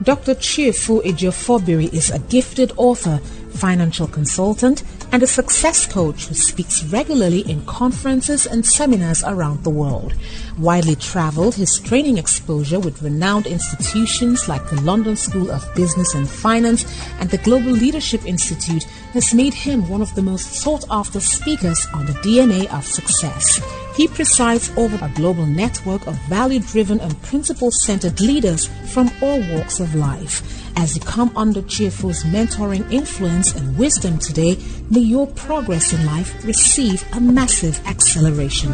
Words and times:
Dr. 0.00 0.36
Chiefu 0.36 1.02
Ejioforbiri 1.02 1.92
is 1.92 2.10
a 2.10 2.20
gifted 2.20 2.72
author, 2.76 3.18
financial 3.54 4.06
consultant, 4.06 4.84
and 5.12 5.22
a 5.22 5.26
success 5.26 5.86
coach 5.86 6.26
who 6.26 6.34
speaks 6.34 6.84
regularly 6.84 7.40
in 7.50 7.64
conferences 7.64 8.46
and 8.46 8.64
seminars 8.64 9.24
around 9.24 9.64
the 9.64 9.70
world. 9.70 10.14
Widely 10.58 10.96
traveled, 10.96 11.54
his 11.54 11.78
training 11.78 12.18
exposure 12.18 12.78
with 12.78 13.02
renowned 13.02 13.46
institutions 13.46 14.48
like 14.48 14.68
the 14.68 14.80
London 14.82 15.16
School 15.16 15.50
of 15.50 15.74
Business 15.74 16.14
and 16.14 16.28
Finance 16.28 16.84
and 17.20 17.30
the 17.30 17.38
Global 17.38 17.72
Leadership 17.72 18.26
Institute 18.26 18.84
has 19.12 19.32
made 19.32 19.54
him 19.54 19.88
one 19.88 20.02
of 20.02 20.14
the 20.14 20.22
most 20.22 20.54
sought 20.54 20.84
after 20.90 21.20
speakers 21.20 21.86
on 21.94 22.06
the 22.06 22.12
DNA 22.14 22.72
of 22.76 22.84
success. 22.84 23.60
He 23.96 24.06
presides 24.06 24.70
over 24.76 25.04
a 25.04 25.10
global 25.16 25.44
network 25.44 26.06
of 26.06 26.14
value 26.28 26.60
driven 26.60 27.00
and 27.00 27.20
principle 27.22 27.72
centered 27.72 28.20
leaders 28.20 28.66
from 28.92 29.10
all 29.20 29.40
walks 29.52 29.80
of 29.80 29.94
life. 29.96 30.42
As 30.76 30.94
you 30.94 31.02
come 31.02 31.36
under 31.36 31.62
Chiefu's 31.62 32.22
mentoring 32.22 32.88
influence 32.92 33.56
and 33.56 33.76
wisdom 33.76 34.16
today, 34.18 34.56
may 34.98 35.04
your 35.04 35.26
progress 35.28 35.92
in 35.92 36.04
life 36.06 36.44
receive 36.44 37.04
a 37.12 37.20
massive 37.20 37.80
acceleration. 37.86 38.70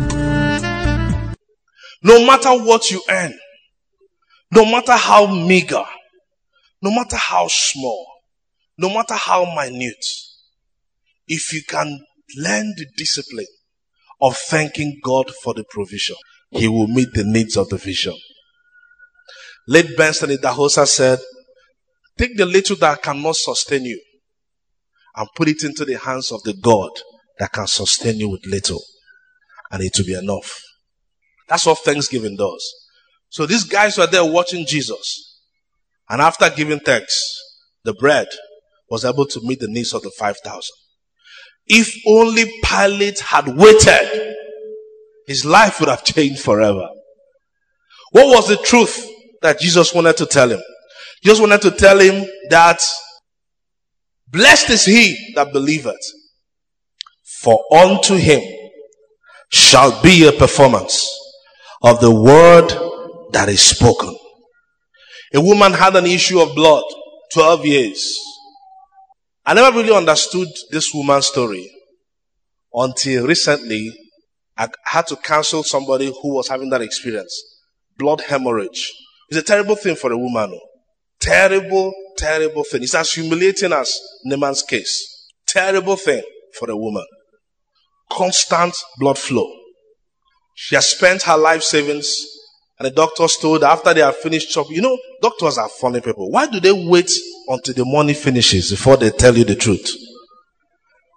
No 2.02 2.24
matter 2.26 2.50
what 2.50 2.90
you 2.90 3.02
earn, 3.10 3.34
no 4.50 4.64
matter 4.64 4.92
how 4.92 5.26
meager, 5.26 5.84
no 6.80 6.90
matter 6.90 7.16
how 7.16 7.46
small, 7.48 8.06
no 8.78 8.88
matter 8.88 9.14
how 9.14 9.44
minute, 9.54 10.04
if 11.26 11.52
you 11.52 11.62
can 11.62 12.00
learn 12.36 12.72
the 12.76 12.86
discipline 12.96 13.46
of 14.20 14.36
thanking 14.36 15.00
God 15.02 15.30
for 15.42 15.52
the 15.52 15.64
provision, 15.64 16.16
He 16.50 16.68
will 16.68 16.86
meet 16.86 17.12
the 17.12 17.24
needs 17.24 17.56
of 17.56 17.68
the 17.68 17.76
vision. 17.76 18.14
Late 19.68 19.96
Benson 19.96 20.30
Idahosa 20.30 20.86
said, 20.86 21.18
Take 22.16 22.36
the 22.36 22.46
little 22.46 22.76
that 22.76 23.02
cannot 23.02 23.36
sustain 23.36 23.84
you 23.84 24.00
and 25.16 25.28
put 25.36 25.48
it 25.48 25.64
into 25.64 25.84
the 25.84 25.98
hands 25.98 26.32
of 26.32 26.42
the 26.42 26.54
God 26.54 26.90
that 27.38 27.52
can 27.52 27.66
sustain 27.66 28.18
you 28.18 28.30
with 28.30 28.46
little. 28.46 28.82
And 29.70 29.82
it 29.82 29.92
will 29.98 30.06
be 30.06 30.14
enough. 30.14 30.60
That's 31.48 31.66
what 31.66 31.78
Thanksgiving 31.78 32.36
does. 32.36 32.74
So 33.28 33.46
these 33.46 33.64
guys 33.64 33.98
were 33.98 34.06
there 34.06 34.24
watching 34.24 34.66
Jesus. 34.66 35.40
And 36.08 36.20
after 36.20 36.48
giving 36.50 36.80
thanks, 36.80 37.40
the 37.84 37.94
bread 37.94 38.28
was 38.90 39.04
able 39.04 39.26
to 39.26 39.40
meet 39.42 39.60
the 39.60 39.68
needs 39.68 39.92
of 39.94 40.02
the 40.02 40.10
5,000. 40.10 40.62
If 41.66 41.92
only 42.06 42.44
Pilate 42.62 43.20
had 43.20 43.48
waited, 43.48 44.34
his 45.26 45.44
life 45.44 45.80
would 45.80 45.88
have 45.88 46.04
changed 46.04 46.40
forever. 46.40 46.88
What 48.12 48.26
was 48.26 48.48
the 48.48 48.56
truth 48.56 49.10
that 49.42 49.58
Jesus 49.58 49.94
wanted 49.94 50.16
to 50.18 50.26
tell 50.26 50.50
him? 50.50 50.60
Just 51.22 51.40
wanted 51.40 51.62
to 51.62 51.70
tell 51.70 51.98
him 51.98 52.28
that 52.50 52.80
blessed 54.34 54.70
is 54.70 54.84
he 54.84 55.32
that 55.36 55.52
believeth, 55.52 56.04
for 57.22 57.64
unto 57.72 58.16
him 58.16 58.42
shall 59.50 60.02
be 60.02 60.26
a 60.26 60.32
performance 60.32 61.08
of 61.82 62.00
the 62.00 62.10
word 62.10 62.68
that 63.32 63.48
is 63.48 63.60
spoken. 63.60 64.14
A 65.32 65.40
woman 65.40 65.72
had 65.72 65.96
an 65.96 66.06
issue 66.06 66.40
of 66.40 66.54
blood, 66.54 66.84
12 67.32 67.66
years. 67.66 68.18
I 69.46 69.54
never 69.54 69.76
really 69.76 69.94
understood 69.94 70.48
this 70.70 70.92
woman's 70.94 71.26
story 71.26 71.70
until 72.72 73.26
recently 73.26 73.92
I 74.56 74.68
had 74.84 75.06
to 75.08 75.16
counsel 75.16 75.62
somebody 75.62 76.06
who 76.06 76.34
was 76.34 76.48
having 76.48 76.70
that 76.70 76.82
experience. 76.82 77.42
Blood 77.98 78.20
hemorrhage. 78.22 78.92
It's 79.28 79.38
a 79.38 79.42
terrible 79.42 79.76
thing 79.76 79.96
for 79.96 80.12
a 80.12 80.18
woman. 80.18 80.50
Oh. 80.54 80.68
Terrible, 81.20 81.92
terrible 82.16 82.64
thing. 82.64 82.82
It's 82.82 82.94
as 82.94 83.12
humiliating 83.12 83.72
as 83.72 83.98
Naaman's 84.24 84.62
case. 84.62 85.30
Terrible 85.46 85.96
thing 85.96 86.22
for 86.58 86.70
a 86.70 86.76
woman. 86.76 87.04
Constant 88.10 88.74
blood 88.98 89.18
flow. 89.18 89.50
She 90.54 90.74
has 90.74 90.88
spent 90.88 91.22
her 91.22 91.36
life 91.36 91.62
savings, 91.62 92.16
and 92.78 92.86
the 92.86 92.90
doctors 92.90 93.36
told 93.36 93.62
her 93.62 93.68
after 93.68 93.92
they 93.92 94.00
have 94.00 94.16
finished 94.16 94.50
chopping. 94.50 94.76
You 94.76 94.82
know, 94.82 94.98
doctors 95.20 95.58
are 95.58 95.68
funny 95.68 96.00
people. 96.00 96.30
Why 96.30 96.46
do 96.46 96.60
they 96.60 96.72
wait 96.72 97.10
until 97.48 97.74
the 97.74 97.84
money 97.84 98.14
finishes 98.14 98.70
before 98.70 98.96
they 98.96 99.10
tell 99.10 99.36
you 99.36 99.44
the 99.44 99.56
truth? 99.56 99.90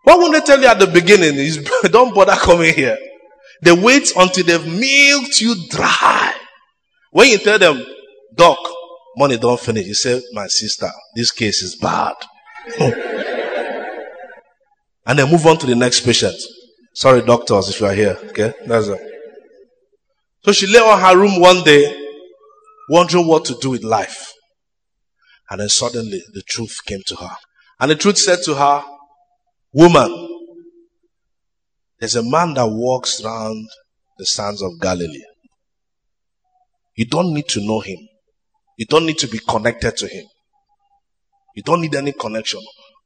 Why 0.03 0.15
won't 0.15 0.33
they 0.33 0.41
tell 0.41 0.59
you 0.59 0.67
at 0.67 0.79
the 0.79 0.87
beginning? 0.87 1.35
Is 1.35 1.57
don't 1.91 2.15
bother 2.15 2.33
coming 2.33 2.73
here. 2.73 2.97
They 3.61 3.71
wait 3.71 4.11
until 4.15 4.43
they've 4.45 4.65
milked 4.65 5.41
you 5.41 5.55
dry. 5.69 6.33
When 7.11 7.29
you 7.29 7.37
tell 7.37 7.59
them, 7.59 7.83
Doc, 8.35 8.57
Money 9.17 9.37
don't 9.37 9.59
finish. 9.59 9.85
He 9.87 9.95
said, 9.95 10.21
my 10.31 10.45
sister, 10.45 10.91
this 11.15 11.31
case 11.31 11.63
is 11.63 11.75
bad. 11.75 12.13
and 15.07 15.17
then 15.17 15.31
move 15.31 15.43
on 15.47 15.57
to 15.57 15.65
the 15.65 15.73
next 15.75 16.01
patient. 16.01 16.35
Sorry, 16.93 17.23
doctors, 17.23 17.69
if 17.69 17.79
you 17.79 17.87
are 17.87 17.95
here. 17.95 18.15
Okay, 18.25 18.53
that's 18.67 18.87
it. 18.87 19.01
So 20.43 20.51
she 20.51 20.67
lay 20.67 20.79
on 20.79 20.99
her 21.01 21.17
room 21.17 21.41
one 21.41 21.63
day, 21.63 21.99
wondering 22.89 23.25
what 23.25 23.45
to 23.45 23.55
do 23.55 23.71
with 23.71 23.83
life. 23.83 24.33
And 25.49 25.61
then 25.61 25.69
suddenly 25.69 26.21
the 26.33 26.43
truth 26.43 26.77
came 26.85 27.01
to 27.07 27.15
her. 27.15 27.35
And 27.79 27.89
the 27.89 27.95
truth 27.95 28.19
said 28.19 28.39
to 28.45 28.53
her, 28.53 28.83
Woman, 29.73 30.27
there's 31.99 32.15
a 32.15 32.23
man 32.23 32.53
that 32.53 32.67
walks 32.67 33.19
around 33.23 33.67
the 34.19 34.25
sands 34.27 34.61
of 34.61 34.79
Galilee. 34.79 35.25
You 36.95 37.05
don't 37.05 37.33
need 37.33 37.47
to 37.49 37.65
know 37.65 37.79
him. 37.79 37.97
You 38.77 38.85
don't 38.85 39.05
need 39.05 39.17
to 39.17 39.27
be 39.27 39.39
connected 39.39 39.97
to 39.97 40.07
Him. 40.07 40.25
You 41.55 41.63
don't 41.63 41.81
need 41.81 41.95
any 41.95 42.13
connection. 42.13 42.61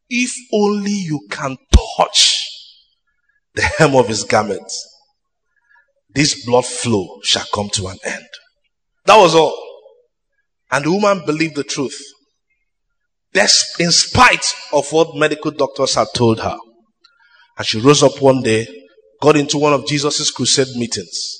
If 0.09 0.31
only 0.53 0.91
you 0.91 1.25
can 1.29 1.57
touch 1.97 2.37
the 3.55 3.61
hem 3.61 3.95
of 3.95 4.07
His 4.09 4.23
garment, 4.25 4.69
this 6.13 6.45
blood 6.45 6.65
flow 6.65 7.19
shall 7.23 7.45
come 7.53 7.69
to 7.69 7.87
an 7.87 7.97
end. 8.03 8.27
That 9.05 9.17
was 9.17 9.33
all. 9.33 9.57
And 10.69 10.85
the 10.85 10.91
woman 10.91 11.23
believed 11.25 11.55
the 11.55 11.63
truth. 11.63 11.97
In 13.33 13.91
spite 13.91 14.53
of 14.73 14.91
what 14.91 15.15
medical 15.15 15.51
doctors 15.51 15.95
had 15.95 16.07
told 16.13 16.41
her. 16.41 16.57
And 17.57 17.65
she 17.65 17.79
rose 17.79 18.03
up 18.03 18.21
one 18.21 18.41
day, 18.41 18.67
got 19.21 19.37
into 19.37 19.57
one 19.57 19.71
of 19.71 19.87
Jesus' 19.87 20.31
crusade 20.31 20.75
meetings, 20.75 21.37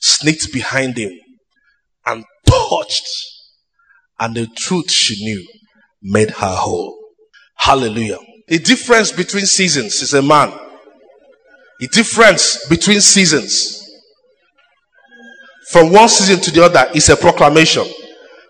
sneaked 0.00 0.50
behind 0.52 0.96
him, 0.96 1.12
and 2.06 2.24
touched 2.46 3.06
and 4.20 4.36
the 4.36 4.46
truth 4.46 4.90
she 4.90 5.24
knew 5.24 5.44
made 6.02 6.30
her 6.30 6.54
whole. 6.54 6.96
Hallelujah. 7.56 8.18
The 8.48 8.58
difference 8.58 9.12
between 9.12 9.46
seasons 9.46 10.02
is 10.02 10.14
a 10.14 10.22
man. 10.22 10.52
The 11.80 11.88
difference 11.88 12.66
between 12.68 13.00
seasons 13.00 13.78
from 15.70 15.92
one 15.92 16.08
season 16.08 16.40
to 16.40 16.50
the 16.50 16.64
other 16.64 16.90
is 16.94 17.08
a 17.08 17.16
proclamation. 17.16 17.86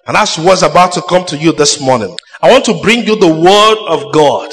And 0.06 0.16
that's 0.16 0.38
what's 0.38 0.62
about 0.62 0.92
to 0.92 1.02
come 1.02 1.24
to 1.26 1.36
you 1.36 1.52
this 1.52 1.80
morning. 1.80 2.16
I 2.42 2.50
want 2.50 2.64
to 2.64 2.80
bring 2.82 3.04
you 3.04 3.16
the 3.16 3.32
word 3.32 3.86
of 3.88 4.12
God, 4.12 4.52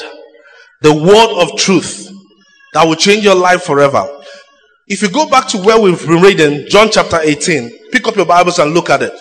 the 0.82 0.94
word 0.94 1.42
of 1.42 1.58
truth 1.58 2.12
that 2.74 2.86
will 2.86 2.96
change 2.96 3.24
your 3.24 3.36
life 3.36 3.64
forever. 3.64 4.06
If 4.88 5.02
you 5.02 5.10
go 5.10 5.28
back 5.28 5.48
to 5.50 5.58
where 5.58 5.80
we've 5.80 6.00
been 6.06 6.22
reading, 6.22 6.68
John 6.68 6.90
chapter 6.92 7.20
18, 7.22 7.90
pick 7.92 8.08
up 8.08 8.16
your 8.16 8.26
Bibles 8.26 8.60
and 8.60 8.74
look 8.74 8.90
at 8.90 9.02
it. 9.02 9.14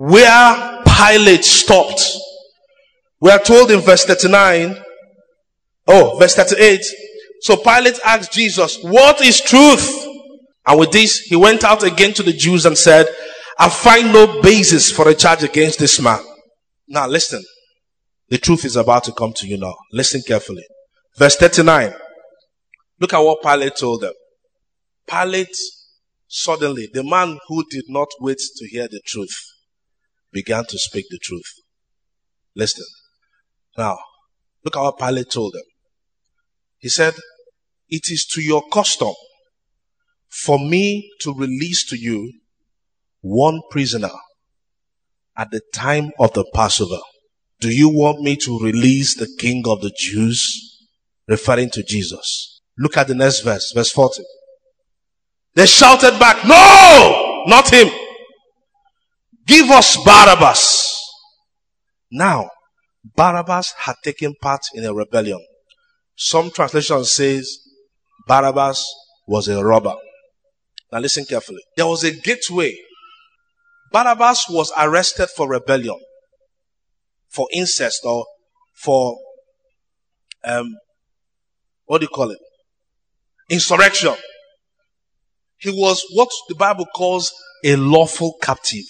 Where 0.00 0.82
Pilate 0.86 1.44
stopped. 1.44 2.02
We 3.20 3.30
are 3.30 3.38
told 3.38 3.70
in 3.70 3.80
verse 3.80 4.06
39, 4.06 4.82
oh, 5.88 6.16
verse 6.18 6.34
38. 6.36 6.80
So 7.42 7.58
Pilate 7.58 8.00
asked 8.02 8.32
Jesus, 8.32 8.78
What 8.82 9.20
is 9.20 9.42
truth? 9.42 10.06
And 10.66 10.80
with 10.80 10.90
this, 10.90 11.18
he 11.18 11.36
went 11.36 11.64
out 11.64 11.82
again 11.82 12.14
to 12.14 12.22
the 12.22 12.32
Jews 12.32 12.64
and 12.64 12.78
said, 12.78 13.08
I 13.58 13.68
find 13.68 14.10
no 14.10 14.40
basis 14.40 14.90
for 14.90 15.06
a 15.06 15.14
charge 15.14 15.42
against 15.42 15.78
this 15.78 16.00
man. 16.00 16.20
Now 16.88 17.06
listen. 17.06 17.42
The 18.30 18.38
truth 18.38 18.64
is 18.64 18.76
about 18.76 19.04
to 19.04 19.12
come 19.12 19.34
to 19.34 19.46
you 19.46 19.58
now. 19.58 19.74
Listen 19.92 20.22
carefully. 20.26 20.64
Verse 21.18 21.36
39. 21.36 21.92
Look 23.00 23.12
at 23.12 23.18
what 23.18 23.42
Pilate 23.42 23.76
told 23.76 24.00
them. 24.00 24.14
Pilate, 25.06 25.54
suddenly, 26.26 26.88
the 26.90 27.04
man 27.04 27.38
who 27.48 27.64
did 27.68 27.84
not 27.88 28.08
wait 28.18 28.38
to 28.56 28.66
hear 28.66 28.88
the 28.88 29.00
truth, 29.04 29.49
began 30.32 30.64
to 30.64 30.78
speak 30.78 31.06
the 31.10 31.18
truth. 31.22 31.52
Listen. 32.54 32.84
Now, 33.76 33.98
look 34.64 34.76
what 34.76 34.98
Pilate 34.98 35.30
told 35.30 35.54
them. 35.54 35.62
He 36.78 36.88
said, 36.88 37.14
It 37.88 38.10
is 38.10 38.26
to 38.32 38.42
your 38.42 38.62
custom 38.72 39.12
for 40.28 40.58
me 40.58 41.10
to 41.20 41.34
release 41.34 41.86
to 41.90 41.96
you 41.96 42.32
one 43.20 43.60
prisoner 43.70 44.10
at 45.36 45.50
the 45.50 45.60
time 45.72 46.10
of 46.18 46.32
the 46.32 46.44
Passover. 46.54 47.00
Do 47.60 47.70
you 47.70 47.88
want 47.90 48.20
me 48.20 48.36
to 48.36 48.58
release 48.58 49.16
the 49.16 49.28
king 49.38 49.64
of 49.66 49.82
the 49.82 49.92
Jews? 49.96 50.78
Referring 51.28 51.70
to 51.70 51.82
Jesus. 51.82 52.60
Look 52.78 52.96
at 52.96 53.06
the 53.06 53.14
next 53.14 53.40
verse, 53.40 53.72
verse 53.72 53.92
40. 53.92 54.22
They 55.54 55.66
shouted 55.66 56.18
back, 56.18 56.44
No! 56.46 57.44
Not 57.46 57.72
him. 57.72 57.88
Give 59.50 59.68
us 59.70 59.96
Barabbas. 60.04 60.96
Now, 62.12 62.50
Barabbas 63.16 63.74
had 63.76 63.96
taken 64.04 64.36
part 64.40 64.60
in 64.74 64.84
a 64.84 64.94
rebellion. 64.94 65.44
Some 66.14 66.52
translation 66.52 67.04
says 67.04 67.58
Barabbas 68.28 68.86
was 69.26 69.48
a 69.48 69.60
robber. 69.64 69.96
Now 70.92 71.00
listen 71.00 71.24
carefully. 71.24 71.64
There 71.76 71.88
was 71.88 72.04
a 72.04 72.12
gateway. 72.12 72.76
Barabbas 73.90 74.46
was 74.48 74.72
arrested 74.78 75.28
for 75.36 75.48
rebellion, 75.48 75.98
for 77.28 77.48
incest 77.52 78.02
or 78.04 78.26
for 78.76 79.18
um, 80.44 80.76
what 81.86 81.98
do 81.98 82.04
you 82.04 82.08
call 82.08 82.30
it? 82.30 82.38
Insurrection. 83.48 84.14
He 85.56 85.70
was 85.70 86.06
what 86.12 86.28
the 86.48 86.54
Bible 86.54 86.86
calls 86.94 87.32
a 87.64 87.74
lawful 87.74 88.36
captive. 88.40 88.86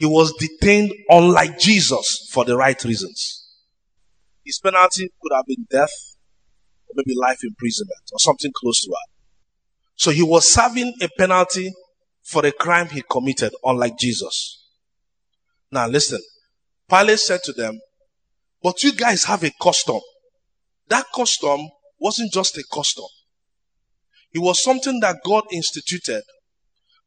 He 0.00 0.06
was 0.06 0.32
detained 0.38 0.94
unlike 1.10 1.58
Jesus 1.58 2.26
for 2.32 2.46
the 2.46 2.56
right 2.56 2.82
reasons. 2.84 3.46
His 4.42 4.58
penalty 4.58 5.10
could 5.20 5.36
have 5.36 5.44
been 5.44 5.66
death 5.70 5.92
or 6.88 6.94
maybe 6.96 7.14
life 7.20 7.40
imprisonment 7.44 8.00
or 8.10 8.18
something 8.18 8.50
close 8.56 8.80
to 8.80 8.88
that. 8.88 9.08
So 9.96 10.10
he 10.10 10.22
was 10.22 10.50
serving 10.50 10.94
a 11.02 11.08
penalty 11.18 11.74
for 12.22 12.46
a 12.46 12.50
crime 12.50 12.88
he 12.88 13.02
committed, 13.10 13.52
unlike 13.62 13.98
Jesus. 13.98 14.66
Now 15.70 15.86
listen. 15.86 16.20
Pilate 16.88 17.18
said 17.18 17.40
to 17.44 17.52
them, 17.52 17.78
but 18.62 18.82
you 18.82 18.94
guys 18.94 19.24
have 19.24 19.44
a 19.44 19.52
custom. 19.60 20.00
That 20.88 21.04
custom 21.14 21.68
wasn't 21.98 22.32
just 22.32 22.56
a 22.56 22.64
custom. 22.72 23.04
It 24.32 24.38
was 24.38 24.62
something 24.62 24.98
that 25.00 25.16
God 25.26 25.44
instituted 25.52 26.22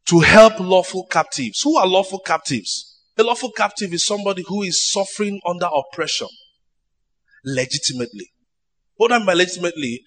to 0.08 0.20
help 0.20 0.60
lawful 0.60 1.06
captives. 1.10 1.62
Who 1.62 1.78
are 1.78 1.88
lawful 1.88 2.20
captives? 2.20 3.00
A 3.18 3.24
lawful 3.24 3.52
captive 3.52 3.94
is 3.94 4.06
somebody 4.06 4.44
who 4.48 4.64
is 4.64 4.92
suffering 4.92 5.40
under 5.46 5.68
oppression 5.68 6.28
legitimately. 7.46 8.32
What 8.96 9.12
I 9.12 9.18
mean 9.18 9.26
by 9.26 9.34
legitimately, 9.34 10.02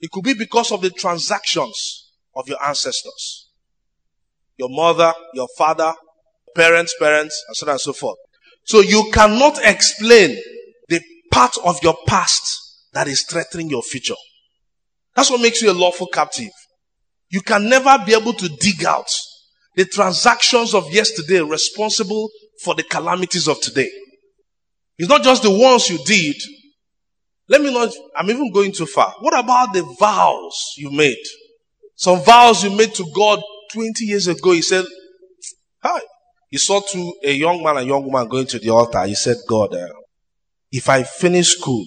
it 0.00 0.10
could 0.10 0.24
be 0.24 0.34
because 0.34 0.72
of 0.72 0.82
the 0.82 0.90
transactions 0.90 2.10
of 2.34 2.48
your 2.48 2.62
ancestors. 2.62 3.50
Your 4.58 4.68
mother, 4.70 5.12
your 5.34 5.48
father, 5.56 5.94
parents, 6.54 6.94
parents, 6.98 7.42
and 7.48 7.56
so 7.56 7.66
on 7.66 7.72
and 7.72 7.80
so 7.80 7.92
forth. 7.92 8.18
So 8.64 8.80
you 8.80 9.10
cannot 9.12 9.58
explain 9.64 10.36
the 10.88 11.00
part 11.30 11.56
of 11.64 11.78
your 11.82 11.96
past 12.06 12.42
that 12.92 13.08
is 13.08 13.22
threatening 13.22 13.70
your 13.70 13.82
future. 13.82 14.14
That's 15.14 15.30
what 15.30 15.40
makes 15.40 15.62
you 15.62 15.70
a 15.70 15.72
lawful 15.72 16.08
captive. 16.08 16.50
You 17.28 17.40
can 17.40 17.68
never 17.68 17.96
be 18.04 18.14
able 18.14 18.32
to 18.34 18.48
dig 18.48 18.84
out 18.84 19.10
the 19.74 19.84
transactions 19.84 20.74
of 20.74 20.92
yesterday 20.92 21.40
responsible 21.40 22.30
for 22.62 22.74
the 22.74 22.82
calamities 22.82 23.48
of 23.48 23.60
today. 23.60 23.90
It's 24.98 25.08
not 25.08 25.22
just 25.22 25.42
the 25.42 25.50
ones 25.50 25.88
you 25.90 25.98
did. 26.04 26.36
Let 27.48 27.60
me 27.60 27.72
not, 27.72 27.92
I'm 28.16 28.30
even 28.30 28.50
going 28.50 28.72
too 28.72 28.86
far. 28.86 29.14
What 29.20 29.38
about 29.38 29.72
the 29.72 29.82
vows 30.00 30.72
you 30.76 30.90
made? 30.90 31.22
Some 31.94 32.22
vows 32.22 32.64
you 32.64 32.70
made 32.70 32.94
to 32.94 33.06
God 33.14 33.40
20 33.72 34.04
years 34.04 34.26
ago. 34.28 34.52
He 34.52 34.62
said, 34.62 34.84
Hi. 35.82 36.00
He 36.50 36.58
saw 36.58 36.80
to 36.80 37.14
a 37.24 37.32
young 37.32 37.62
man 37.62 37.76
and 37.78 37.86
young 37.86 38.04
woman 38.04 38.28
going 38.28 38.46
to 38.46 38.58
the 38.58 38.70
altar. 38.70 39.04
He 39.04 39.14
said, 39.14 39.36
God, 39.48 39.74
uh, 39.74 39.88
if 40.70 40.88
I 40.88 41.02
finish 41.02 41.58
school 41.58 41.84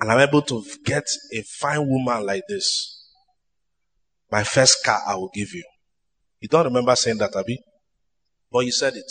and 0.00 0.12
I'm 0.12 0.20
able 0.20 0.42
to 0.42 0.62
get 0.84 1.04
a 1.34 1.42
fine 1.42 1.88
woman 1.88 2.24
like 2.24 2.42
this, 2.48 2.97
my 4.30 4.44
first 4.44 4.84
car 4.84 5.00
I 5.06 5.14
will 5.16 5.30
give 5.34 5.52
you. 5.52 5.64
You 6.40 6.48
don't 6.48 6.66
remember 6.66 6.94
saying 6.96 7.18
that, 7.18 7.34
Abby? 7.36 7.58
But 8.50 8.60
you 8.60 8.72
said 8.72 8.94
it. 8.94 9.10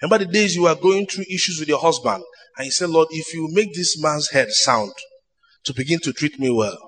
Remember 0.00 0.24
the 0.24 0.32
days 0.32 0.54
you 0.54 0.62
were 0.62 0.74
going 0.74 1.06
through 1.06 1.24
issues 1.30 1.58
with 1.60 1.68
your 1.68 1.80
husband 1.80 2.22
and 2.56 2.66
you 2.66 2.70
said, 2.70 2.90
Lord, 2.90 3.08
if 3.10 3.32
you 3.34 3.48
make 3.52 3.74
this 3.74 4.00
man's 4.02 4.30
head 4.30 4.50
sound 4.50 4.92
to 5.64 5.74
begin 5.74 5.98
to 6.00 6.12
treat 6.12 6.38
me 6.38 6.50
well, 6.50 6.78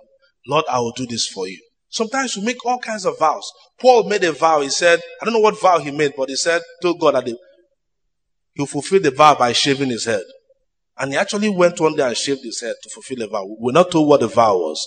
Lord, 0.46 0.64
I 0.70 0.78
will 0.78 0.92
do 0.92 1.06
this 1.06 1.28
for 1.28 1.48
you. 1.48 1.60
Sometimes 1.88 2.36
we 2.36 2.44
make 2.44 2.64
all 2.64 2.78
kinds 2.78 3.04
of 3.04 3.18
vows. 3.18 3.50
Paul 3.80 4.08
made 4.08 4.24
a 4.24 4.32
vow. 4.32 4.60
He 4.60 4.70
said, 4.70 5.00
I 5.20 5.24
don't 5.24 5.34
know 5.34 5.40
what 5.40 5.60
vow 5.60 5.78
he 5.78 5.90
made, 5.90 6.12
but 6.16 6.28
he 6.28 6.36
said, 6.36 6.62
told 6.82 7.00
God 7.00 7.14
that 7.14 7.32
he'll 8.54 8.66
fulfill 8.66 9.00
the 9.00 9.10
vow 9.10 9.34
by 9.34 9.52
shaving 9.52 9.90
his 9.90 10.04
head. 10.04 10.24
And 10.98 11.12
he 11.12 11.18
actually 11.18 11.48
went 11.48 11.80
one 11.80 11.94
day 11.94 12.06
and 12.06 12.16
shaved 12.16 12.42
his 12.42 12.60
head 12.60 12.74
to 12.82 12.90
fulfill 12.90 13.22
a 13.22 13.28
vow. 13.28 13.44
We're 13.46 13.72
not 13.72 13.90
told 13.90 14.08
what 14.08 14.20
the 14.20 14.28
vow 14.28 14.56
was. 14.56 14.86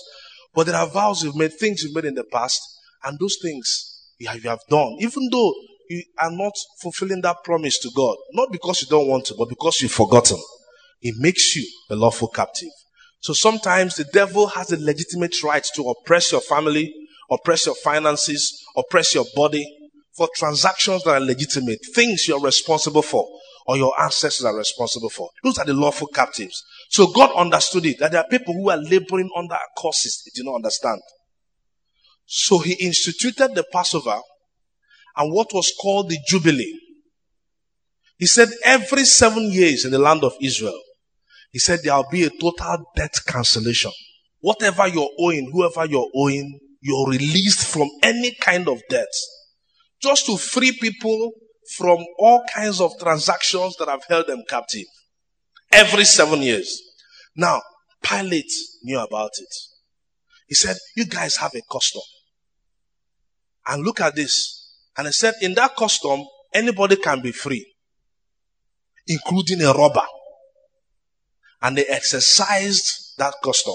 But 0.54 0.66
there 0.66 0.76
are 0.76 0.88
vows 0.88 1.22
you've 1.22 1.36
made, 1.36 1.52
things 1.52 1.82
you've 1.82 1.94
made 1.94 2.06
in 2.06 2.14
the 2.14 2.24
past, 2.24 2.60
and 3.04 3.18
those 3.18 3.38
things 3.42 4.12
you 4.18 4.28
have 4.28 4.60
done, 4.68 4.96
even 5.00 5.28
though 5.30 5.54
you 5.88 6.02
are 6.18 6.30
not 6.30 6.52
fulfilling 6.80 7.20
that 7.22 7.42
promise 7.44 7.78
to 7.80 7.90
God, 7.96 8.16
not 8.32 8.52
because 8.52 8.82
you 8.82 8.88
don't 8.88 9.08
want 9.08 9.26
to, 9.26 9.34
but 9.38 9.48
because 9.48 9.80
you've 9.80 9.92
forgotten. 9.92 10.38
It 11.00 11.14
makes 11.18 11.56
you 11.56 11.66
a 11.90 11.96
lawful 11.96 12.28
captive. 12.28 12.68
So 13.20 13.32
sometimes 13.32 13.96
the 13.96 14.04
devil 14.04 14.46
has 14.48 14.72
a 14.72 14.80
legitimate 14.80 15.42
right 15.42 15.66
to 15.74 15.82
oppress 15.88 16.32
your 16.32 16.40
family, 16.40 16.94
oppress 17.30 17.66
your 17.66 17.74
finances, 17.74 18.62
oppress 18.76 19.14
your 19.14 19.24
body 19.34 19.64
for 20.16 20.28
transactions 20.36 21.04
that 21.04 21.10
are 21.10 21.20
legitimate, 21.20 21.78
things 21.94 22.26
you're 22.28 22.40
responsible 22.40 23.02
for 23.02 23.26
or 23.70 23.76
your 23.76 23.94
ancestors 24.00 24.44
are 24.44 24.56
responsible 24.56 25.08
for. 25.08 25.30
Those 25.44 25.58
are 25.58 25.64
the 25.64 25.74
lawful 25.74 26.08
captives. 26.08 26.60
So 26.88 27.06
God 27.12 27.30
understood 27.36 27.86
it 27.86 28.00
that 28.00 28.10
there 28.10 28.20
are 28.20 28.26
people 28.28 28.52
who 28.52 28.68
are 28.68 28.76
laboring 28.76 29.30
under 29.36 29.56
curses 29.78 30.22
He 30.24 30.32
did 30.34 30.44
not 30.44 30.56
understand. 30.56 31.00
So 32.26 32.58
he 32.58 32.72
instituted 32.84 33.54
the 33.54 33.64
Passover 33.72 34.18
and 35.16 35.32
what 35.32 35.52
was 35.52 35.72
called 35.80 36.10
the 36.10 36.18
Jubilee. 36.26 36.80
He 38.18 38.26
said 38.26 38.48
every 38.64 39.04
seven 39.04 39.44
years 39.44 39.84
in 39.84 39.92
the 39.92 40.00
land 40.00 40.24
of 40.24 40.32
Israel, 40.42 40.80
he 41.52 41.60
said 41.60 41.78
there 41.84 41.94
will 41.94 42.08
be 42.10 42.24
a 42.24 42.30
total 42.30 42.90
debt 42.96 43.14
cancellation. 43.24 43.92
Whatever 44.40 44.88
you're 44.88 45.10
owing, 45.20 45.48
whoever 45.52 45.86
you're 45.86 46.10
owing, 46.12 46.58
you're 46.80 47.08
released 47.08 47.68
from 47.68 47.88
any 48.02 48.34
kind 48.40 48.68
of 48.68 48.80
debt. 48.88 49.06
Just 50.02 50.26
to 50.26 50.36
free 50.36 50.72
people 50.72 51.34
from 51.76 52.04
all 52.18 52.44
kinds 52.52 52.80
of 52.80 52.98
transactions 52.98 53.76
that 53.76 53.88
have 53.88 54.02
held 54.08 54.26
them 54.26 54.42
captive. 54.48 54.86
Every 55.70 56.04
seven 56.04 56.42
years. 56.42 56.82
Now, 57.36 57.62
Pilate 58.02 58.50
knew 58.82 58.98
about 58.98 59.30
it. 59.38 59.54
He 60.48 60.54
said, 60.54 60.76
You 60.96 61.04
guys 61.04 61.36
have 61.36 61.54
a 61.54 61.62
custom. 61.70 62.02
And 63.68 63.84
look 63.84 64.00
at 64.00 64.16
this. 64.16 64.74
And 64.96 65.06
he 65.06 65.12
said, 65.12 65.34
In 65.42 65.54
that 65.54 65.76
custom, 65.76 66.24
anybody 66.52 66.96
can 66.96 67.22
be 67.22 67.30
free, 67.30 67.72
including 69.06 69.62
a 69.62 69.72
robber. 69.72 70.06
And 71.62 71.76
they 71.78 71.84
exercised 71.84 73.14
that 73.18 73.34
custom 73.44 73.74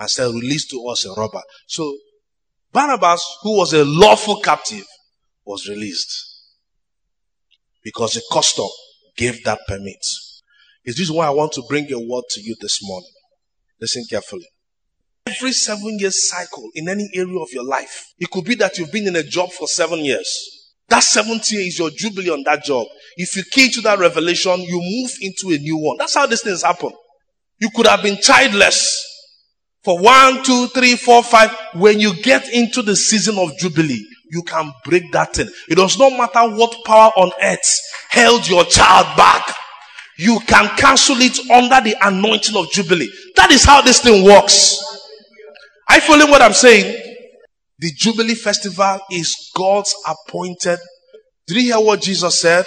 and 0.00 0.10
said, 0.10 0.34
Release 0.34 0.66
to 0.68 0.84
us 0.88 1.06
a 1.06 1.12
robber. 1.12 1.42
So 1.68 1.96
Barnabas, 2.72 3.24
who 3.42 3.56
was 3.56 3.72
a 3.72 3.84
lawful 3.84 4.40
captive, 4.40 4.84
was 5.44 5.68
released 5.68 6.33
because 7.84 8.14
the 8.14 8.22
custom 8.32 8.66
gave 9.16 9.44
that 9.44 9.60
permit. 9.68 10.04
Is 10.84 10.96
this 10.96 11.10
why 11.10 11.26
I 11.26 11.30
want 11.30 11.52
to 11.52 11.62
bring 11.68 11.90
a 11.92 11.98
word 11.98 12.24
to 12.30 12.40
you 12.40 12.56
this 12.60 12.80
morning? 12.82 13.10
Listen 13.80 14.04
carefully. 14.08 14.48
Every 15.26 15.52
seven 15.52 15.98
years 15.98 16.28
cycle 16.28 16.68
in 16.74 16.88
any 16.88 17.08
area 17.14 17.38
of 17.38 17.48
your 17.52 17.64
life, 17.64 18.04
it 18.18 18.30
could 18.30 18.44
be 18.44 18.54
that 18.56 18.76
you've 18.78 18.92
been 18.92 19.06
in 19.06 19.16
a 19.16 19.22
job 19.22 19.50
for 19.52 19.66
seven 19.66 20.04
years. 20.04 20.50
That 20.88 21.02
seventh 21.02 21.50
year 21.50 21.62
is 21.62 21.78
your 21.78 21.90
jubilee 21.90 22.30
on 22.30 22.42
that 22.44 22.62
job. 22.64 22.86
If 23.16 23.36
you 23.36 23.42
key 23.50 23.70
to 23.70 23.80
that 23.82 23.98
revelation, 23.98 24.60
you 24.60 24.80
move 24.80 25.10
into 25.20 25.54
a 25.54 25.58
new 25.58 25.78
one. 25.78 25.96
That's 25.98 26.14
how 26.14 26.26
these 26.26 26.42
things 26.42 26.62
happen. 26.62 26.92
You 27.58 27.70
could 27.74 27.86
have 27.86 28.02
been 28.02 28.18
childless 28.20 29.02
for 29.82 29.98
one, 29.98 30.42
two, 30.42 30.66
three, 30.68 30.96
four, 30.96 31.22
five. 31.22 31.56
When 31.74 32.00
you 32.00 32.20
get 32.22 32.48
into 32.52 32.82
the 32.82 32.96
season 32.96 33.38
of 33.38 33.56
jubilee, 33.56 34.04
you 34.30 34.42
can 34.42 34.72
break 34.84 35.12
that 35.12 35.34
thing. 35.34 35.48
It 35.68 35.76
does 35.76 35.98
not 35.98 36.12
matter 36.12 36.54
what 36.56 36.84
power 36.84 37.10
on 37.16 37.30
earth 37.42 37.80
held 38.10 38.48
your 38.48 38.64
child 38.64 39.16
back. 39.16 39.54
You 40.18 40.38
can 40.46 40.68
cancel 40.76 41.16
it 41.18 41.38
under 41.50 41.80
the 41.80 41.96
anointing 42.02 42.56
of 42.56 42.70
jubilee. 42.70 43.10
That 43.36 43.50
is 43.50 43.64
how 43.64 43.82
this 43.82 44.00
thing 44.00 44.24
works. 44.24 44.78
I 45.88 46.00
following 46.00 46.30
what 46.30 46.42
I'm 46.42 46.52
saying? 46.52 47.00
The 47.78 47.90
Jubilee 47.96 48.34
Festival 48.34 49.00
is 49.10 49.50
God's 49.54 49.94
appointed. 50.06 50.78
Did 51.46 51.56
you 51.56 51.62
hear 51.74 51.80
what 51.80 52.00
Jesus 52.00 52.40
said? 52.40 52.64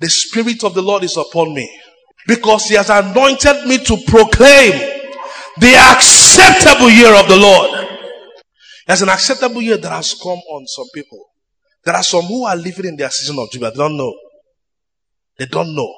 The 0.00 0.08
Spirit 0.10 0.62
of 0.62 0.74
the 0.74 0.82
Lord 0.82 1.02
is 1.02 1.16
upon 1.16 1.54
me 1.54 1.68
because 2.26 2.66
He 2.66 2.74
has 2.74 2.90
anointed 2.90 3.66
me 3.66 3.78
to 3.78 3.96
proclaim 4.06 4.72
the 5.58 5.74
acceptable 5.92 6.90
year 6.90 7.14
of 7.14 7.28
the 7.28 7.36
Lord. 7.36 7.81
There's 8.92 9.00
an 9.00 9.08
acceptable 9.08 9.62
year 9.62 9.78
that 9.78 9.90
has 9.90 10.12
come 10.22 10.38
on 10.50 10.66
some 10.66 10.84
people. 10.94 11.18
There 11.82 11.94
are 11.94 12.02
some 12.02 12.24
who 12.24 12.44
are 12.44 12.54
living 12.54 12.84
in 12.84 12.96
their 12.96 13.08
season 13.08 13.38
of 13.38 13.50
Jubilee. 13.50 13.70
They 13.70 13.76
don't 13.78 13.96
know. 13.96 14.14
They 15.38 15.46
don't 15.46 15.74
know. 15.74 15.94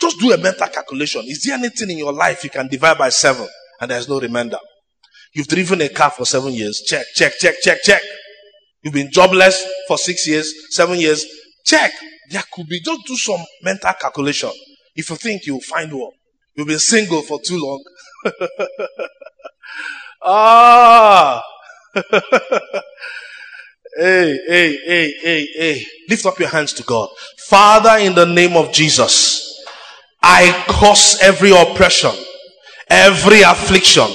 Just 0.00 0.20
do 0.20 0.30
a 0.30 0.38
mental 0.38 0.68
calculation. 0.68 1.22
Is 1.24 1.42
there 1.42 1.58
anything 1.58 1.90
in 1.90 1.98
your 1.98 2.12
life 2.12 2.44
you 2.44 2.50
can 2.50 2.68
divide 2.68 2.98
by 2.98 3.08
seven 3.08 3.48
and 3.80 3.90
there's 3.90 4.08
no 4.08 4.20
remainder? 4.20 4.58
You've 5.32 5.48
driven 5.48 5.80
a 5.80 5.88
car 5.88 6.12
for 6.12 6.24
seven 6.24 6.52
years. 6.52 6.80
Check, 6.86 7.04
check, 7.16 7.32
check, 7.40 7.56
check, 7.62 7.82
check. 7.82 8.02
You've 8.84 8.94
been 8.94 9.10
jobless 9.10 9.66
for 9.88 9.98
six 9.98 10.28
years, 10.28 10.54
seven 10.72 11.00
years. 11.00 11.26
Check. 11.64 11.90
There 12.30 12.44
could 12.52 12.68
be, 12.68 12.78
just 12.78 13.08
do 13.08 13.16
some 13.16 13.44
mental 13.64 13.92
calculation. 14.00 14.52
If 14.94 15.10
you 15.10 15.16
think 15.16 15.46
you'll 15.46 15.62
find 15.62 15.92
one, 15.92 16.12
You've 16.54 16.68
been 16.68 16.78
single 16.78 17.22
for 17.22 17.40
too 17.40 17.58
long. 17.58 17.82
ah! 20.22 21.42
hey, 23.96 24.38
hey, 24.46 24.78
hey, 24.86 25.14
hey, 25.22 25.48
hey. 25.54 25.86
Lift 26.08 26.26
up 26.26 26.38
your 26.38 26.48
hands 26.48 26.72
to 26.74 26.82
God. 26.84 27.08
Father, 27.38 27.98
in 27.98 28.14
the 28.14 28.26
name 28.26 28.56
of 28.56 28.72
Jesus, 28.72 29.64
I 30.22 30.64
curse 30.68 31.20
every 31.20 31.50
oppression, 31.50 32.12
every 32.88 33.42
affliction, 33.42 34.06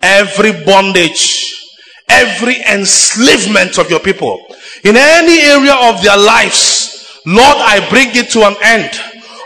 every 0.00 0.64
bondage, 0.64 1.54
every 2.08 2.56
enslavement 2.70 3.78
of 3.78 3.90
your 3.90 4.00
people. 4.00 4.38
In 4.84 4.96
any 4.96 5.40
area 5.40 5.74
of 5.74 6.02
their 6.02 6.16
lives, 6.16 7.20
Lord, 7.26 7.56
I 7.58 7.88
bring 7.88 8.08
it 8.12 8.30
to 8.30 8.46
an 8.46 8.56
end 8.62 8.90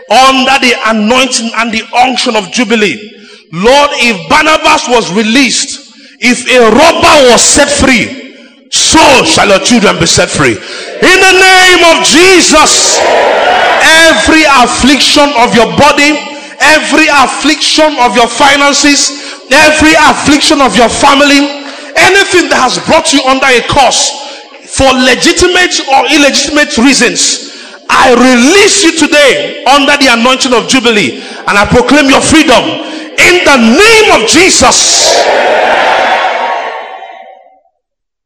under 0.09 0.59
the 0.59 0.75
anointing 0.85 1.51
and 1.55 1.71
the 1.71 1.83
unction 1.95 2.35
of 2.35 2.51
Jubilee. 2.51 3.13
Lord, 3.51 3.89
if 3.93 4.29
Barnabas 4.29 4.87
was 4.89 5.11
released, 5.13 5.76
if 6.19 6.49
a 6.49 6.59
robber 6.73 7.15
was 7.29 7.41
set 7.41 7.69
free, 7.69 8.27
so 8.71 8.99
shall 9.23 9.47
your 9.47 9.63
children 9.63 9.99
be 9.99 10.05
set 10.05 10.29
free. 10.29 10.57
In 10.57 11.17
the 11.21 11.35
name 11.37 11.81
of 11.93 12.03
Jesus, 12.03 12.99
every 14.09 14.43
affliction 14.65 15.29
of 15.39 15.53
your 15.53 15.69
body, 15.77 16.17
every 16.59 17.07
affliction 17.07 17.95
of 18.01 18.17
your 18.17 18.27
finances, 18.27 19.13
every 19.53 19.93
affliction 20.09 20.59
of 20.59 20.75
your 20.75 20.89
family, 20.89 21.47
anything 21.95 22.49
that 22.51 22.59
has 22.59 22.81
brought 22.89 23.13
you 23.13 23.21
under 23.23 23.47
a 23.47 23.61
curse 23.69 24.11
for 24.67 24.89
legitimate 24.93 25.79
or 25.87 26.03
illegitimate 26.11 26.75
reasons, 26.81 27.55
I 27.87 28.11
release 28.11 28.83
you 28.83 28.91
today 28.91 29.63
under 29.63 29.95
the 29.95 30.11
anointing 30.11 30.51
of 30.51 30.67
Jubilee 30.67 31.23
and 31.47 31.55
I 31.55 31.63
proclaim 31.63 32.11
your 32.11 32.19
freedom 32.19 32.83
in 33.27 33.43
the 33.43 33.57
name 33.57 34.21
of 34.21 34.29
Jesus. 34.29 35.25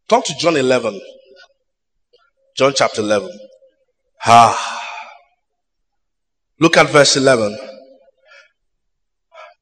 Talk 0.08 0.26
to 0.26 0.36
John 0.38 0.58
11. 0.58 1.00
John 2.56 2.74
chapter 2.76 3.02
11. 3.02 3.30
Ah. 4.26 4.82
Look 6.60 6.78
at 6.78 6.90
verse 6.90 7.18
11. 7.18 7.58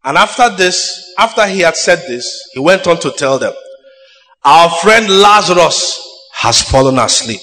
And 0.03 0.17
after 0.17 0.49
this, 0.55 1.13
after 1.17 1.45
he 1.47 1.59
had 1.61 1.77
said 1.77 1.99
this, 2.07 2.49
he 2.53 2.59
went 2.59 2.87
on 2.87 2.99
to 2.99 3.11
tell 3.11 3.39
them, 3.39 3.53
Our 4.43 4.69
friend 4.69 5.07
Lazarus 5.07 5.97
has 6.33 6.61
fallen 6.61 6.97
asleep, 6.97 7.41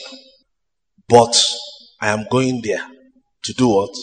but 1.09 1.37
I 2.01 2.09
am 2.09 2.27
going 2.31 2.61
there 2.63 2.85
to 3.45 3.53
do 3.53 3.69
what? 3.69 3.95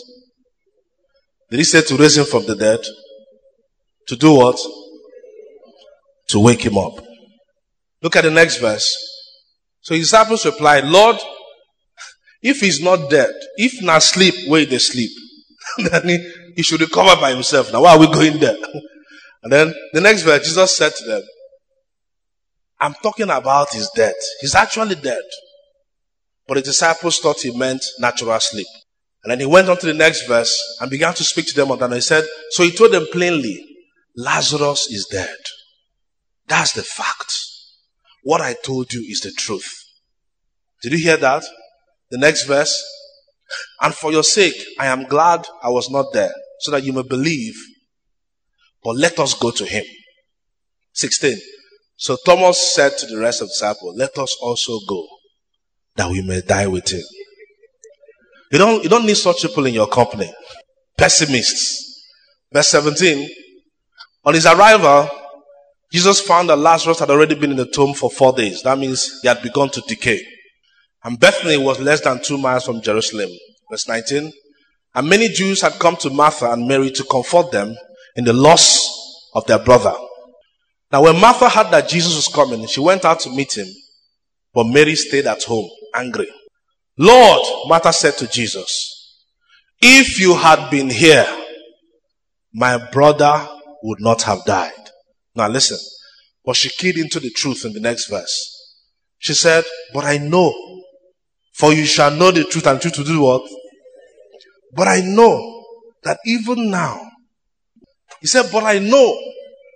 Did 1.52 1.58
he 1.58 1.64
say 1.64 1.82
to 1.82 1.98
raise 1.98 2.18
him 2.18 2.26
from 2.26 2.46
the 2.46 2.56
dead? 2.56 2.80
To 4.08 4.16
do 4.16 4.34
what? 4.34 4.60
To 6.30 6.40
wake 6.40 6.66
him 6.66 6.78
up. 6.78 6.94
Look 8.02 8.16
at 8.16 8.24
the 8.24 8.32
next 8.32 8.58
verse. 8.58 8.96
So 9.82 9.96
his 9.96 10.06
disciples 10.06 10.46
replied, 10.46 10.86
Lord, 10.86 11.18
if 12.42 12.60
he's 12.60 12.82
not 12.82 13.10
dead, 13.10 13.34
if 13.56 13.82
not 13.82 14.04
sleep, 14.04 14.34
where 14.48 14.66
they 14.66 14.78
sleep, 14.78 15.12
then 15.90 16.10
he, 16.10 16.34
he 16.56 16.64
should 16.64 16.82
recover 16.82 17.20
by 17.20 17.34
himself. 17.34 17.72
Now, 17.72 17.84
why 17.84 17.96
are 17.96 18.00
we 18.00 18.08
going 18.08 18.40
there? 18.40 18.58
and 19.44 19.52
then 19.52 19.74
the 19.94 20.02
next 20.02 20.24
verse, 20.24 20.46
Jesus 20.46 20.76
said 20.76 20.94
to 20.96 21.06
them, 21.06 21.22
I'm 22.82 22.94
talking 22.96 23.30
about 23.30 23.74
his 23.74 23.90
death. 23.96 24.16
He's 24.42 24.56
actually 24.56 24.96
dead. 24.96 25.24
But 26.48 26.56
the 26.56 26.62
disciples 26.64 27.20
thought 27.20 27.40
he 27.40 27.58
meant 27.58 27.86
natural 28.00 28.40
sleep. 28.42 28.68
And 29.24 29.32
then 29.32 29.40
he 29.40 29.46
went 29.46 29.70
on 29.70 29.78
to 29.78 29.86
the 29.86 29.94
next 29.94 30.28
verse 30.28 30.78
and 30.82 30.92
began 30.92 31.14
to 31.14 31.24
speak 31.24 31.48
to 31.48 31.56
them 31.56 31.72
on 31.72 31.80
that. 31.80 31.86
And 31.86 31.94
he 31.94 32.02
said, 32.02 32.26
So 32.50 32.64
he 32.64 32.72
told 32.72 32.92
them 32.92 33.08
plainly, 33.12 33.73
Lazarus 34.16 34.88
is 34.92 35.08
dead. 35.12 35.36
That's 36.48 36.74
the 36.74 36.84
fact. 36.84 37.34
What 38.24 38.42
I 38.42 38.56
told 38.64 38.94
you 38.94 39.02
is 39.02 39.22
the 39.22 39.32
truth. 39.32 39.84
Did 40.82 40.94
you 40.94 41.00
hear 41.00 41.18
that? 41.18 41.44
The 42.12 42.18
next 42.18 42.46
verse. 42.46 42.82
And 43.82 43.94
for 43.94 44.12
your 44.12 44.24
sake, 44.24 44.56
I 44.80 44.88
am 44.88 45.06
glad 45.06 45.46
I 45.62 45.70
was 45.70 45.90
not 45.90 46.14
there, 46.14 46.34
so 46.60 46.72
that 46.72 46.84
you 46.84 46.94
may 46.94 47.04
believe. 47.04 47.56
But 48.84 48.98
let 48.98 49.20
us 49.20 49.34
go 49.34 49.52
to 49.52 49.66
him. 49.66 49.84
16. 50.94 51.38
So 51.96 52.18
Thomas 52.26 52.74
said 52.74 52.98
to 52.98 53.06
the 53.08 53.18
rest 53.18 53.42
of 53.42 53.48
the 53.48 53.54
disciples, 53.54 53.98
Let 53.98 54.18
us 54.18 54.36
also 54.42 54.80
go, 54.88 55.08
that 55.96 56.10
we 56.10 56.22
may 56.22 56.42
die 56.42 56.68
with 56.68 56.92
him. 56.92 57.04
You 58.52 58.60
don't, 58.60 58.84
you 58.84 58.90
don't 58.90 59.06
need 59.06 59.18
such 59.18 59.42
people 59.42 59.66
in 59.66 59.74
your 59.74 59.88
company. 59.88 60.32
Pessimists. 60.98 62.06
Verse 62.52 62.68
17. 62.70 63.28
On 64.26 64.34
his 64.34 64.46
arrival, 64.46 65.10
Jesus 65.92 66.22
found 66.22 66.50
that 66.50 66.58
Lazarus 66.58 67.00
had 67.00 67.10
already 67.10 67.36
been 67.36 67.52
in 67.52 67.58
the 67.58 67.66
tomb 67.66 67.94
for 67.94 68.10
four 68.10 68.34
days. 68.34 68.64
That 68.64 68.80
means 68.80 69.20
he 69.22 69.28
had 69.28 69.42
begun 69.44 69.70
to 69.70 69.82
decay. 69.82 70.26
And 71.04 71.20
Bethany 71.20 71.58
was 71.58 71.80
less 71.80 72.02
than 72.02 72.22
two 72.24 72.38
miles 72.38 72.66
from 72.66 72.82
Jerusalem. 72.82 73.30
Verse 73.70 73.88
19. 73.88 74.32
And 74.96 75.10
many 75.10 75.30
Jews 75.30 75.62
had 75.62 75.74
come 75.74 75.96
to 75.98 76.10
Martha 76.10 76.52
and 76.52 76.68
Mary 76.68 76.90
to 76.92 77.04
comfort 77.04 77.52
them 77.52 77.76
in 78.16 78.24
the 78.24 78.34
loss 78.34 79.30
of 79.34 79.46
their 79.46 79.60
brother. 79.60 79.94
Now, 80.92 81.04
when 81.04 81.20
Martha 81.20 81.50
heard 81.50 81.72
that 81.72 81.90
Jesus 81.90 82.16
was 82.16 82.28
coming, 82.28 82.66
she 82.68 82.80
went 82.80 83.04
out 83.04 83.20
to 83.22 83.30
meet 83.30 83.58
him, 83.58 83.68
but 84.54 84.66
Mary 84.66 84.96
stayed 84.96 85.26
at 85.26 85.44
home, 85.44 85.68
angry. 85.96 86.30
Lord, 86.98 87.68
Martha 87.68 87.92
said 87.92 88.16
to 88.18 88.28
Jesus, 88.28 89.26
if 89.82 90.20
you 90.20 90.36
had 90.36 90.70
been 90.70 90.90
here, 90.90 91.26
my 92.54 92.78
brother 92.92 93.50
would 93.84 94.00
not 94.00 94.24
have 94.24 94.44
died. 94.46 94.90
Now 95.36 95.50
listen. 95.50 95.78
But 96.46 96.56
she 96.56 96.70
keyed 96.70 96.98
into 96.98 97.20
the 97.20 97.30
truth 97.30 97.66
in 97.66 97.74
the 97.74 97.80
next 97.80 98.10
verse. 98.10 98.50
She 99.20 99.34
said, 99.34 99.64
But 99.94 100.06
I 100.06 100.18
know, 100.18 100.54
for 101.54 101.72
you 101.72 101.86
shall 101.86 102.12
know 102.12 102.32
the 102.32 102.44
truth 102.44 102.68
and 102.68 102.82
truth 102.82 102.96
to 102.96 103.04
do 103.04 103.22
what? 103.22 103.48
But 104.76 104.88
I 104.88 105.02
know 105.02 105.64
that 106.04 106.18
even 106.26 106.70
now, 106.70 107.00
he 108.20 108.28
said, 108.28 108.50
But 108.52 108.64
I 108.64 108.80
know 108.80 109.18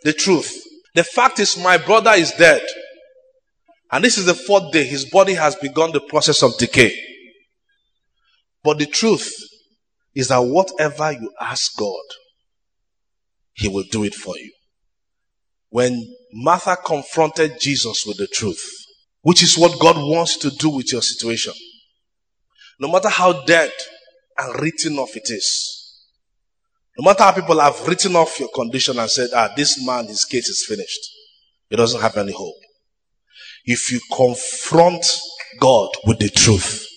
the 0.04 0.14
truth. 0.14 0.64
The 0.96 1.04
fact 1.04 1.40
is, 1.40 1.58
my 1.58 1.78
brother 1.78 2.12
is 2.12 2.32
dead. 2.32 2.62
And 3.92 4.04
this 4.04 4.18
is 4.18 4.26
the 4.26 4.34
fourth 4.34 4.72
day. 4.74 4.84
His 4.84 5.06
body 5.06 5.34
has 5.34 5.56
begun 5.56 5.92
the 5.92 6.02
process 6.02 6.44
of 6.44 6.58
decay. 6.58 6.94
But 8.64 8.80
the 8.80 8.86
truth 8.86 9.32
is 10.14 10.28
that 10.28 10.40
whatever 10.40 11.12
you 11.12 11.32
ask 11.40 11.78
God, 11.78 12.04
He 13.58 13.68
will 13.68 13.86
do 13.92 14.04
it 14.04 14.14
for 14.14 14.38
you 14.38 14.52
when 15.70 16.16
Martha 16.32 16.78
confronted 16.78 17.60
Jesus 17.60 18.06
with 18.06 18.18
the 18.18 18.28
truth, 18.28 18.64
which 19.22 19.44
is 19.44 19.58
what 19.58 19.80
God 19.80 19.98
wants 19.98 20.38
to 20.38 20.50
do 20.50 20.70
with 20.70 20.92
your 20.92 21.02
situation. 21.02 21.54
No 22.80 22.92
matter 22.92 23.10
how 23.10 23.44
dead 23.46 23.72
and 24.38 24.62
written 24.62 24.98
off 24.98 25.16
it 25.16 25.30
is. 25.30 25.84
No 26.98 27.06
matter 27.06 27.24
how 27.24 27.32
people 27.32 27.60
have 27.60 27.88
written 27.88 28.16
off 28.16 28.40
your 28.40 28.50
condition 28.50 28.98
and 29.00 29.10
said, 29.10 29.30
ah, 29.36 29.52
this 29.56 29.84
man, 29.86 30.08
his 30.08 30.24
case 30.26 30.48
is 30.48 30.66
finished. 30.68 31.10
He 31.70 31.76
doesn't 31.76 32.02
have 32.02 32.18
any 32.18 32.32
hope. 32.32 32.56
If 33.66 33.92
you 33.92 34.00
confront 34.16 35.06
God 35.60 35.90
with 36.06 36.20
the 36.20 36.30
truth, 36.30 36.88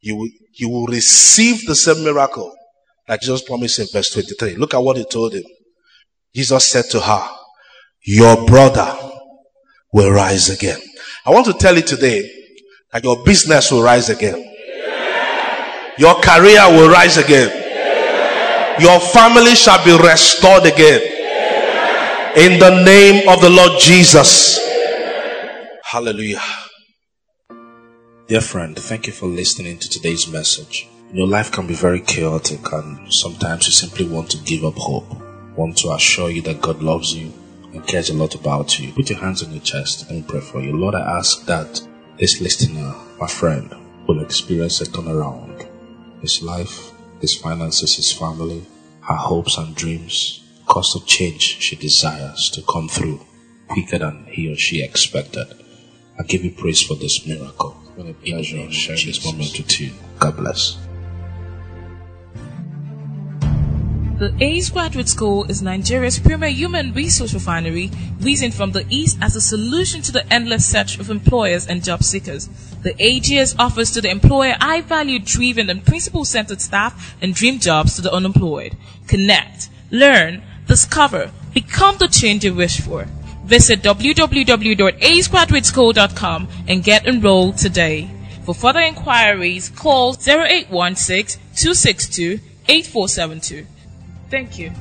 you 0.00 0.16
will, 0.16 0.28
you 0.54 0.68
will 0.68 0.86
receive 0.86 1.66
the 1.66 1.74
same 1.74 2.04
miracle 2.04 2.54
that 3.08 3.22
Jesus 3.22 3.42
promised 3.42 3.78
in 3.78 3.86
verse 3.90 4.10
23. 4.10 4.56
Look 4.56 4.74
at 4.74 4.78
what 4.78 4.98
he 4.98 5.04
told 5.04 5.32
him. 5.34 5.44
Jesus 6.34 6.66
said 6.66 6.84
to 6.90 7.00
her, 7.00 7.28
Your 8.04 8.46
brother 8.46 8.94
will 9.92 10.12
rise 10.12 10.50
again. 10.50 10.78
I 11.24 11.30
want 11.30 11.46
to 11.46 11.54
tell 11.54 11.74
you 11.74 11.82
today 11.82 12.30
that 12.92 13.02
your 13.02 13.24
business 13.24 13.72
will 13.72 13.82
rise 13.82 14.10
again. 14.10 14.44
Your 15.98 16.14
career 16.20 16.60
will 16.68 16.90
rise 16.90 17.16
again. 17.16 17.48
Your 18.78 19.00
family 19.00 19.54
shall 19.54 19.82
be 19.84 19.96
restored 20.06 20.66
again. 20.66 21.00
In 22.36 22.60
the 22.60 22.84
name 22.84 23.28
of 23.28 23.40
the 23.40 23.50
Lord 23.50 23.80
Jesus. 23.80 24.60
Hallelujah. 25.82 26.42
Dear 28.28 28.42
friend, 28.42 28.78
thank 28.78 29.06
you 29.06 29.12
for 29.12 29.26
listening 29.26 29.78
to 29.78 29.88
today's 29.88 30.28
message. 30.28 30.86
Your 31.12 31.26
life 31.26 31.50
can 31.50 31.66
be 31.66 31.74
very 31.74 32.00
chaotic 32.00 32.72
and 32.72 33.12
sometimes 33.12 33.66
you 33.66 33.72
simply 33.72 34.06
want 34.06 34.30
to 34.30 34.38
give 34.38 34.64
up 34.64 34.76
hope 34.76 35.22
want 35.58 35.76
to 35.76 35.90
assure 35.90 36.30
you 36.30 36.40
that 36.42 36.62
God 36.62 36.80
loves 36.80 37.12
you 37.14 37.32
and 37.72 37.84
cares 37.86 38.10
a 38.10 38.14
lot 38.14 38.36
about 38.36 38.78
you. 38.78 38.92
Put 38.92 39.10
your 39.10 39.18
hands 39.18 39.42
on 39.42 39.52
your 39.52 39.62
chest 39.62 40.08
and 40.08 40.26
pray 40.26 40.40
for 40.40 40.62
you. 40.62 40.74
Lord, 40.76 40.94
I 40.94 41.18
ask 41.18 41.44
that 41.46 41.80
this 42.16 42.40
listener, 42.40 42.94
my 43.20 43.26
friend, 43.26 43.74
will 44.06 44.20
experience 44.20 44.80
a 44.80 44.84
turnaround. 44.84 45.68
His 46.22 46.42
life, 46.42 46.92
his 47.20 47.34
finances, 47.36 47.96
his 47.96 48.12
family, 48.12 48.64
her 49.02 49.16
hopes 49.16 49.58
and 49.58 49.74
dreams, 49.74 50.44
cost 50.66 50.94
of 50.94 51.06
change 51.06 51.42
she 51.42 51.74
desires 51.74 52.50
to 52.50 52.62
come 52.62 52.88
through 52.88 53.20
quicker 53.66 53.98
than 53.98 54.26
he 54.30 54.50
or 54.52 54.56
she 54.56 54.82
expected. 54.82 55.46
I 56.18 56.22
give 56.22 56.44
you 56.44 56.52
praise 56.52 56.82
for 56.82 56.94
this 56.94 57.26
miracle. 57.26 57.70
What 57.96 58.08
a 58.08 58.14
pleasure 58.14 58.70
sharing 58.70 59.06
this 59.06 59.24
moment 59.24 59.58
with 59.58 59.80
you. 59.80 59.92
God 60.20 60.36
bless. 60.36 60.87
The 64.18 64.34
ACE 64.40 64.70
Graduate 64.70 65.08
School 65.08 65.44
is 65.44 65.62
Nigeria's 65.62 66.18
premier 66.18 66.48
human 66.48 66.92
resource 66.92 67.32
refinery, 67.32 67.92
reasoned 68.18 68.52
from 68.52 68.72
the 68.72 68.84
East 68.90 69.16
as 69.20 69.36
a 69.36 69.40
solution 69.40 70.02
to 70.02 70.10
the 70.10 70.26
endless 70.32 70.66
search 70.66 70.98
of 70.98 71.08
employers 71.08 71.68
and 71.68 71.84
job 71.84 72.02
seekers. 72.02 72.48
The 72.82 72.94
AGS 72.94 73.54
offers 73.60 73.92
to 73.92 74.00
the 74.00 74.10
employer 74.10 74.56
high 74.58 74.80
value 74.80 75.20
driven 75.20 75.70
and 75.70 75.86
principle 75.86 76.24
centered 76.24 76.60
staff 76.60 77.16
and 77.22 77.32
dream 77.32 77.60
jobs 77.60 77.94
to 77.94 78.02
the 78.02 78.12
unemployed. 78.12 78.76
Connect, 79.06 79.68
learn, 79.92 80.42
discover, 80.66 81.30
become 81.54 81.96
the 81.98 82.08
change 82.08 82.44
you 82.44 82.54
wish 82.54 82.80
for. 82.80 83.06
Visit 83.44 83.82
www.acegraduateschool.com 83.82 86.48
and 86.66 86.82
get 86.82 87.06
enrolled 87.06 87.56
today. 87.56 88.10
For 88.44 88.52
further 88.52 88.80
inquiries, 88.80 89.68
call 89.68 90.14
0816 90.14 91.40
262 91.54 92.40
8472. 92.68 93.77
Thank 94.30 94.58
you. 94.58 94.72